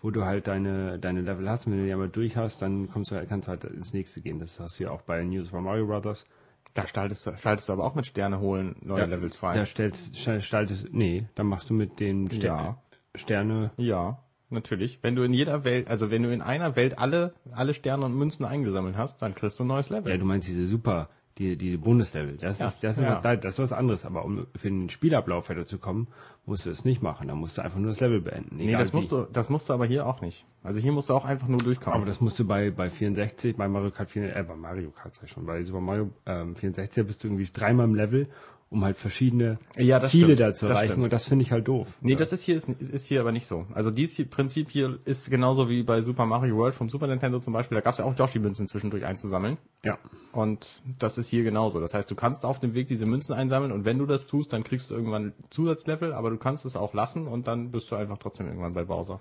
[0.05, 2.91] wo du halt deine deine Level hast, und wenn du die einmal durch hast, dann
[2.91, 4.39] kommst du halt, kannst du halt ins nächste gehen.
[4.39, 6.27] Das hast du ja auch bei News for Mario Brothers.
[6.75, 9.55] Da schaltest du, schaltest du aber auch mit Sterne holen neue Da- Levels frei.
[9.55, 12.79] Da stellst, stell- schaltest, nee, dann machst du mit den Ster Ja.
[13.15, 14.19] Sterne, Ja,
[14.51, 14.99] natürlich.
[15.03, 18.15] Wenn du in jeder Welt, also wenn du in einer Welt alle, alle Sterne und
[18.15, 20.11] Münzen eingesammelt hast, dann kriegst du ein neues Level.
[20.11, 23.23] ja, du meinst diese super, die, die Bundeslevel, das Ja, ist, das ist, ja.
[23.23, 26.07] was, das ist was anderes, aber um für den Spielablauf weiterzukommen,
[26.47, 28.57] musst du es nicht machen, dann musst du einfach nur das Level beenden.
[28.57, 28.97] nee, das wie.
[28.97, 30.47] musst du, das musst du aber hier auch nicht.
[30.63, 31.97] Also hier musst du auch einfach nur durchkommen.
[31.97, 35.15] Aber das musst du bei, bei 64, bei Mario Kart 4, äh, bei Mario Kart
[35.15, 38.29] sag ich schon, bei Super Mario ähm, 64 bist du irgendwie dreimal im Level,
[38.71, 40.41] um halt verschiedene Ja, Ziele stimmt.
[40.41, 41.87] da zu erreichen und das finde ich halt doof.
[42.01, 43.67] Nee, das ist hier, ist, ist hier aber nicht so.
[43.73, 47.39] Also dieses hier- Prinzip hier ist genauso wie bei Super Mario World vom Super Nintendo
[47.39, 47.77] zum Beispiel.
[47.77, 49.59] Da gab es ja auch Yoshi-Münzen zwischendurch einzusammeln.
[49.85, 49.99] Ja.
[50.33, 51.81] Und das ist hier genauso.
[51.81, 54.53] Das heißt, du kannst auf dem Weg diese Münzen einsammeln und wenn du das tust,
[54.53, 57.97] dann kriegst du irgendwann Zusatzlevel, aber du kannst es auch lassen und dann bist du
[57.97, 59.21] einfach trotzdem irgendwann bei Bowser.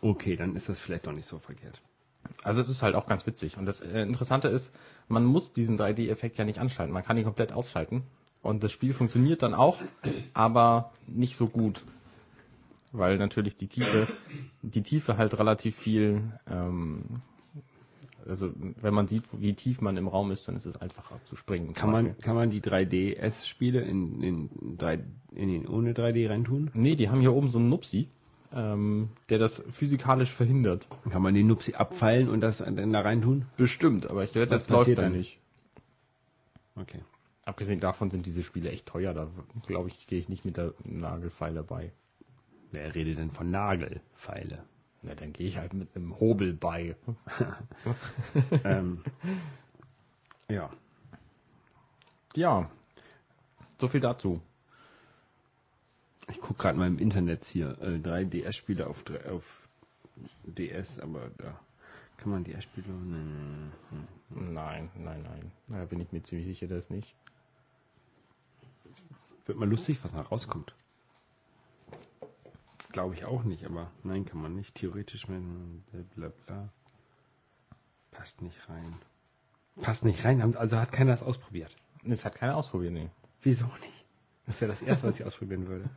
[0.00, 1.82] Okay, dann ist das vielleicht doch nicht so verkehrt.
[2.42, 3.56] Also es ist halt auch ganz witzig.
[3.58, 4.74] Und das äh, Interessante ist,
[5.08, 6.92] man muss diesen 3D-Effekt ja nicht anschalten.
[6.92, 8.02] Man kann ihn komplett ausschalten.
[8.42, 9.78] Und das Spiel funktioniert dann auch,
[10.32, 11.82] aber nicht so gut.
[12.92, 14.06] Weil natürlich die Tiefe,
[14.62, 17.02] die Tiefe halt relativ viel, ähm,
[18.26, 21.36] also wenn man sieht, wie tief man im Raum ist, dann ist es einfacher zu
[21.36, 21.74] springen.
[21.74, 25.00] Kann man, kann man die 3DS-Spiele in, in, 3,
[25.34, 26.70] in den ohne 3D reintun?
[26.74, 28.08] Nee, die haben hier oben so einen Nupsi,
[28.54, 30.86] ähm, der das physikalisch verhindert.
[31.10, 33.44] Kann man den Nupsi abfeilen und das dann da reintun?
[33.58, 35.12] Bestimmt, aber ich werde, Was das läuft dann?
[35.12, 35.38] nicht.
[36.74, 37.00] Okay.
[37.48, 39.26] Abgesehen davon sind diese Spiele echt teuer, da
[39.66, 41.92] glaube ich, gehe ich nicht mit der Nagelfeile bei.
[42.72, 44.62] Wer redet denn von Nagelfeile?
[45.00, 46.94] Na, dann gehe ich halt mit einem Hobel bei.
[48.64, 49.02] ähm,
[50.50, 50.68] ja.
[52.36, 52.70] Ja,
[53.80, 54.42] so viel dazu.
[56.30, 59.66] Ich gucke gerade mal im Internet hier äh, 3DS-Spiele auf, drei- auf
[60.44, 61.58] DS, aber da
[62.18, 62.88] kann man DS-Spiele.
[62.88, 64.52] Nee, nee, nee.
[64.52, 65.50] Nein, nein, nein.
[65.68, 67.16] Da bin ich mir ziemlich sicher, das nicht.
[69.48, 70.74] Wird mal lustig, was noch rauskommt.
[72.92, 74.74] Glaube ich auch nicht, aber nein, kann man nicht.
[74.74, 75.42] Theoretisch mit
[75.90, 76.68] bla bla bla.
[78.10, 78.94] Passt nicht rein.
[79.80, 81.74] Passt nicht rein, also hat keiner das ausprobiert.
[82.04, 83.08] Das hat keiner ausprobiert, nee.
[83.40, 84.04] Wieso nicht?
[84.46, 85.88] Das wäre das erste, was ich ausprobieren würde.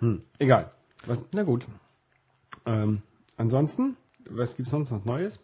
[0.00, 0.70] Hm, egal.
[1.06, 1.66] Was, Na gut.
[2.66, 3.00] ähm,
[3.38, 3.96] ansonsten,
[4.28, 5.40] was gibt's sonst noch Neues?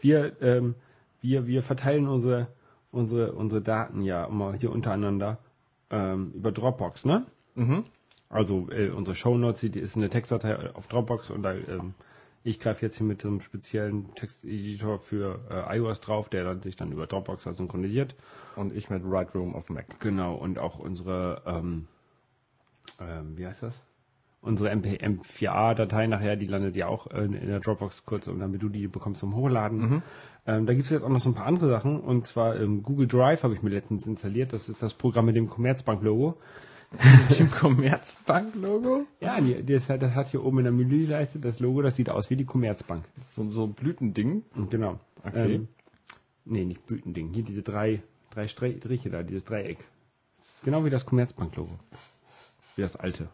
[0.00, 0.76] Wir, ähm,
[1.20, 2.48] wir, wir verteilen unsere,
[2.96, 5.38] unsere, unsere Daten ja immer hier untereinander
[5.90, 7.26] ähm, über Dropbox, ne?
[7.54, 7.84] Mhm.
[8.28, 11.94] Also äh, unsere Shownotes, die ist eine Textdatei auf Dropbox und da ähm,
[12.42, 16.76] Ich greife jetzt hier mit einem speziellen Texteditor für äh, iOS drauf, der dann sich
[16.76, 18.14] dann über Dropbox synchronisiert.
[18.54, 19.98] Und ich mit Right Room auf Mac.
[20.00, 21.88] Genau, und auch unsere, ähm,
[23.00, 23.85] ähm, wie heißt das?
[24.46, 28.62] Unsere MP, M4A-Datei nachher, die landet ja auch in, in der Dropbox kurz, und damit
[28.62, 29.78] du die bekommst zum Hochladen.
[29.78, 30.02] Mhm.
[30.46, 32.82] Ähm, da gibt es jetzt auch noch so ein paar andere Sachen, und zwar ähm,
[32.82, 34.52] Google Drive habe ich mir letztens installiert.
[34.52, 36.36] Das ist das Programm mit dem Commerzbank-Logo.
[36.92, 39.06] Mit dem Commerzbank-Logo?
[39.20, 41.96] Ja, die, die ist halt, das hat hier oben in der Menüleiste das Logo, das
[41.96, 43.04] sieht aus wie die Commerzbank.
[43.22, 44.44] So, so ein Blütending.
[44.70, 45.00] Genau.
[45.24, 45.54] Okay.
[45.56, 45.68] Ähm,
[46.44, 47.32] nee, nicht Blütending.
[47.32, 49.78] Hier diese drei, drei Striche da, dieses Dreieck.
[50.64, 51.78] Genau wie das Commerzbank-Logo.
[52.76, 53.28] Wie das alte.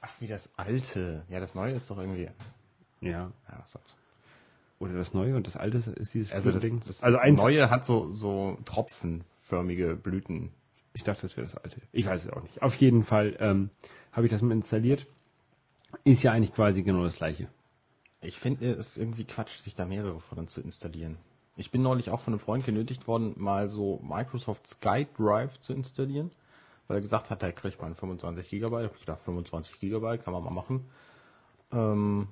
[0.00, 1.24] Ach, wie das alte.
[1.28, 2.28] Ja, das neue ist doch irgendwie.
[3.00, 3.32] Ja.
[3.48, 3.96] Ja, was soll's.
[4.78, 6.86] Oder das neue und das alte ist dieses Also das, Blütending.
[6.86, 7.40] das also eins.
[7.40, 10.50] neue hat so, so tropfenförmige Blüten.
[10.92, 11.80] Ich dachte, das wäre das alte.
[11.92, 12.62] Ich weiß es auch nicht.
[12.62, 13.70] Auf jeden Fall ähm,
[14.12, 15.06] habe ich das mal installiert.
[16.04, 17.48] Ist ja eigentlich quasi genau das gleiche.
[18.20, 21.16] Ich finde es irgendwie Quatsch, sich da mehrere von zu installieren.
[21.56, 26.30] Ich bin neulich auch von einem Freund genötigt worden, mal so Microsoft SkyDrive zu installieren,
[26.88, 28.90] weil er gesagt hat, da kriegt man 25 Gigabyte.
[28.94, 30.86] Ich gedacht, 25 Gigabyte kann man mal machen.
[31.70, 32.28] Ähm,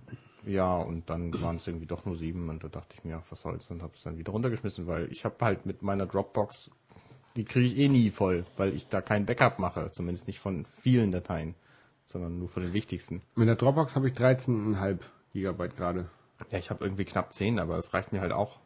[0.46, 3.42] ja, und dann waren es irgendwie doch nur sieben und da dachte ich mir, was
[3.42, 6.70] soll's, und habe es dann wieder runtergeschmissen, weil ich habe halt mit meiner Dropbox,
[7.36, 10.66] die kriege ich eh nie voll, weil ich da kein Backup mache, zumindest nicht von
[10.80, 11.54] vielen Dateien,
[12.06, 13.20] sondern nur von den wichtigsten.
[13.34, 15.00] Mit der Dropbox habe ich 13,5
[15.32, 16.08] Gigabyte gerade.
[16.50, 18.58] Ja, ich habe irgendwie knapp 10, aber es reicht mir halt auch.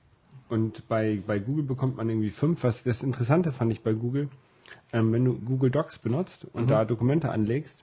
[0.49, 2.63] Und bei, bei Google bekommt man irgendwie 5.
[2.63, 4.29] Was das Interessante fand ich bei Google,
[4.93, 6.69] ähm, wenn du Google Docs benutzt und Mhm.
[6.69, 7.83] da Dokumente anlegst,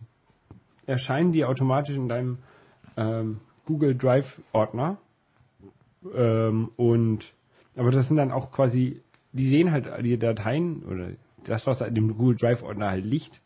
[0.85, 2.39] erscheinen die automatisch in deinem
[2.95, 4.97] ähm, Google Drive Ordner.
[6.13, 7.33] Ähm, und
[7.75, 9.01] aber das sind dann auch quasi,
[9.33, 11.09] die sehen halt die Dateien oder
[11.43, 13.41] das, was in dem Google Drive Ordner halt liegt,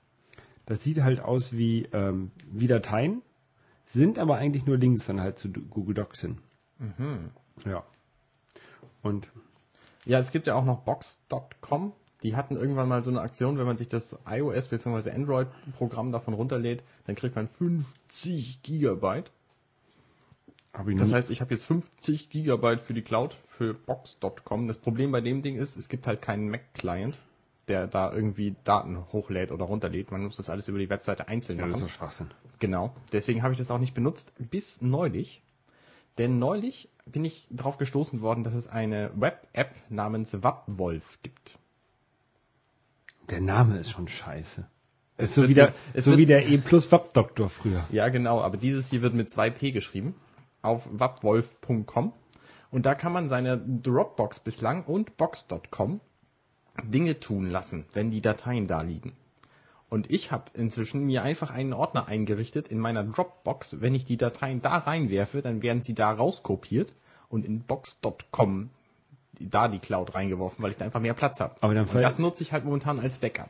[0.66, 3.22] das sieht halt aus wie, ähm, wie Dateien,
[3.88, 6.38] sind aber eigentlich nur Links dann halt zu Google Docs hin.
[7.66, 7.84] Ja.
[9.02, 9.30] Und
[10.06, 11.92] Ja, es gibt ja auch noch Box.com.
[12.24, 15.12] Die hatten irgendwann mal so eine Aktion, wenn man sich das iOS bzw.
[15.12, 19.32] Android-Programm davon runterlädt, dann kriegt man 50 Gigabyte.
[20.74, 24.68] Das heißt, ich habe jetzt 50 Gigabyte für die Cloud für Box.com.
[24.68, 27.18] Das Problem bei dem Ding ist, es gibt halt keinen Mac-Client,
[27.68, 30.12] der da irgendwie Daten hochlädt oder runterlädt.
[30.12, 31.90] Man muss das alles über die Webseite einzeln ja, das ist machen.
[31.90, 32.28] doch Schwachsinn.
[32.60, 32.94] Genau.
[33.12, 35.42] Deswegen habe ich das auch nicht benutzt, bis neulich.
[36.18, 41.58] Denn neulich bin ich darauf gestoßen worden, dass es eine Web-App namens Wapwolf gibt.
[43.32, 44.68] Der Name ist schon scheiße.
[45.18, 47.86] Es ist so wie der, so wie der E plus Wap Doktor früher.
[47.90, 50.16] Ja, genau, aber dieses hier wird mit 2p geschrieben
[50.62, 52.14] auf wapwolf.com
[52.72, 56.02] und da kann man seine Dropbox bislang und Box.com
[56.84, 59.14] Dinge tun lassen, wenn die Dateien da liegen.
[59.90, 63.82] Und ich habe inzwischen mir einfach einen Ordner eingerichtet in meiner Dropbox.
[63.82, 66.94] Wenn ich die Dateien da reinwerfe, dann werden sie da rauskopiert
[67.30, 68.70] und in Box.com
[69.50, 71.56] da die Cloud reingeworfen, weil ich da einfach mehr Platz habe.
[71.62, 73.50] Aber dann und das nutze ich halt momentan als Backup.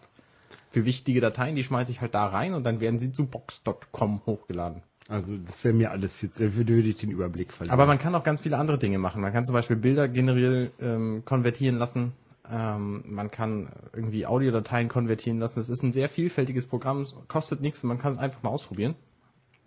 [0.71, 4.21] Für wichtige Dateien, die schmeiße ich halt da rein und dann werden sie zu Box.com
[4.25, 4.83] hochgeladen.
[5.09, 7.73] Also das wäre mir alles viel, zu- würde ich den Überblick verlieren.
[7.73, 9.21] Aber man kann auch ganz viele andere Dinge machen.
[9.21, 12.13] Man kann zum Beispiel Bilder generell ähm, konvertieren lassen.
[12.49, 15.59] Ähm, man kann irgendwie Audiodateien konvertieren lassen.
[15.59, 18.95] Es ist ein sehr vielfältiges Programm, kostet nichts und man kann es einfach mal ausprobieren.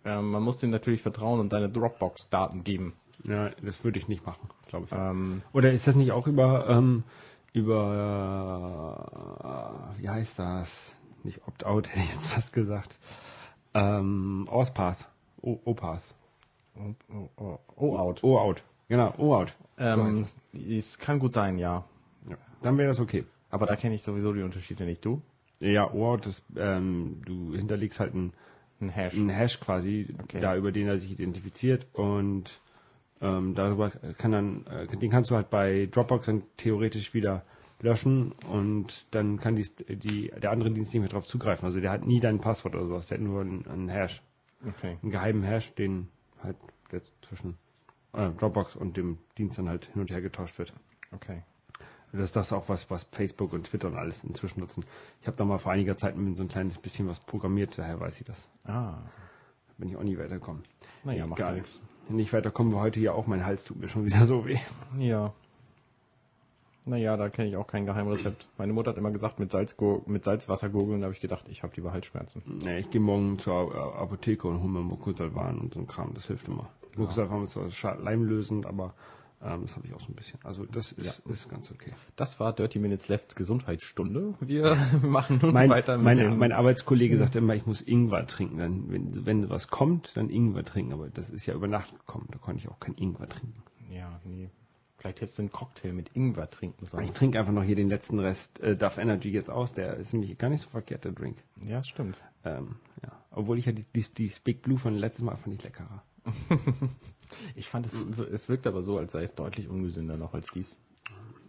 [0.06, 2.94] Ähm, man muss dem natürlich vertrauen und seine Dropbox-Daten geben.
[3.24, 4.92] Ja, das würde ich nicht machen, glaube ich.
[4.92, 7.04] Ähm, Oder ist das nicht auch über ähm,
[7.52, 8.98] über
[9.96, 10.94] äh, wie heißt das?
[11.22, 12.98] Nicht Opt-out hätte ich jetzt fast gesagt.
[13.74, 15.06] Ähm, Authpath.
[15.40, 16.14] O- OPath.
[16.76, 18.22] oh, oh, oh, oh, out.
[18.24, 18.62] O-out.
[18.88, 19.54] Genau, O-out.
[19.76, 20.36] So Ähm, heißt
[20.68, 21.84] es kann gut sein, ja.
[22.28, 22.36] Ja.
[22.62, 23.24] Dann wäre das okay.
[23.50, 25.04] Aber da kenne ich sowieso die Unterschiede nicht.
[25.04, 25.20] Du?
[25.60, 28.32] Ja, O-out ist, ähm, du hinterlegst halt ein
[28.80, 29.14] Ein Hash.
[29.14, 30.40] ein Hash quasi, Okay.
[30.40, 32.60] da über den er sich identifiziert und
[33.24, 37.42] ähm, darüber kann dann, äh, den kannst du halt bei Dropbox dann theoretisch wieder
[37.80, 41.64] löschen und dann kann die, die der andere Dienst nicht mehr drauf zugreifen.
[41.64, 44.22] Also der hat nie dein Passwort oder sowas, der hat nur einen, einen Hash,
[44.66, 44.96] Okay.
[45.02, 46.08] einen geheimen Hash, den
[46.42, 46.56] halt
[46.92, 47.56] der zwischen
[48.12, 50.72] äh, Dropbox und dem Dienst dann halt hin und her getauscht wird.
[51.12, 51.42] Okay.
[52.12, 54.84] Das ist das auch was, was Facebook und Twitter und alles inzwischen nutzen.
[55.20, 57.98] Ich habe da mal vor einiger Zeit mit so ein kleines bisschen was programmiert, daher
[57.98, 58.48] weiß ich das.
[58.64, 58.98] Ah.
[59.78, 60.62] Bin ich auch nie weitergekommen.
[61.02, 61.54] Naja, macht Egal.
[61.56, 61.80] nichts.
[62.08, 63.26] Nicht weiterkommen wir heute hier auch.
[63.26, 64.58] Mein Hals tut mir schon wieder so weh.
[64.98, 65.32] Ja.
[66.86, 68.46] Naja, da kenne ich auch kein Geheimrezept.
[68.58, 69.74] Meine Mutter hat immer gesagt, mit, Salz,
[70.06, 72.42] mit Salzwasser gurgeln, da habe ich gedacht, ich habe lieber Halsschmerzen.
[72.62, 76.12] Nee, ich gehe morgen zur Apotheke und hole mir Mucosolvan und so ein Kram.
[76.12, 76.68] Das hilft immer.
[76.96, 78.92] Mucosolvan ist zwar scha- leimlösend, aber
[79.44, 80.40] Ähm, das habe ich auch so ein bisschen.
[80.42, 81.92] Also das ist, ist ganz okay.
[82.16, 84.34] Das war Dirty Minutes Lefts Gesundheitsstunde.
[84.40, 86.38] Wir machen nun Mein, weiter mit mein, dem...
[86.38, 88.58] mein Arbeitskollege sagt immer, ich muss Ingwer trinken.
[88.58, 90.92] Dann, wenn, wenn was kommt, dann Ingwer trinken.
[90.92, 92.28] Aber das ist ja über Nacht gekommen.
[92.30, 93.62] Da konnte ich auch kein Ingwer trinken.
[93.90, 94.50] ja, nee.
[95.04, 97.04] Vielleicht hättest du einen Cocktail mit Ingwer trinken sollen.
[97.04, 99.74] Ich trinke einfach noch hier den letzten Rest äh, Duff Energy jetzt aus.
[99.74, 101.36] Der ist nämlich gar nicht so verkehrt, der Drink.
[101.62, 102.16] Ja, stimmt.
[102.42, 103.12] Ähm, ja.
[103.30, 106.02] Obwohl ich ja die, die, die Big Blue von letztes Mal fand ich leckerer.
[107.54, 107.94] Ich fand es,
[108.32, 110.76] es wirkt aber so, als sei es deutlich ungesünder noch als dies.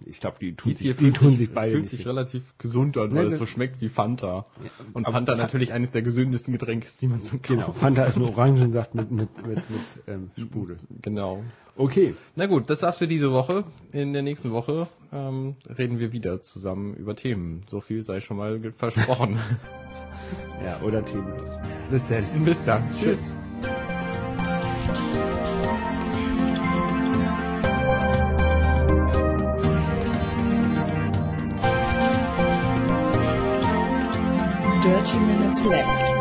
[0.06, 2.44] Ich glaube, die tun Dies hier sich, die tun sich, sich beide fühlt sich relativ
[2.58, 4.46] gesund an, weil es so schmeckt wie Fanta.
[4.94, 7.80] Und aber Fanta Fa- natürlich eines der gesündesten Getränke, die man so Genau, kauft.
[7.80, 10.78] Fanta ist nur Orangensaft mit, mit, mit, mit ähm, Sprudel.
[11.02, 11.46] Genau.
[11.78, 12.14] Okay.
[12.36, 13.64] Na gut, das war's für diese Woche.
[13.94, 17.64] In der nächsten Woche ähm, reden wir wieder zusammen über Themen.
[17.70, 19.40] So viel sei schon mal versprochen.
[20.64, 21.52] Ja, oder themenlos.
[21.92, 22.24] Bis dann.
[22.46, 22.84] Bis dann.
[23.00, 23.36] Tschüss.
[23.62, 25.45] Dirty
[35.16, 36.15] Minutes Left.